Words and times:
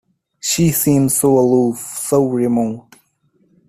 She 0.39 0.71
seems 0.71 1.15
so 1.15 1.37
aloof, 1.37 1.77
so 1.77 2.25
remote. 2.27 2.95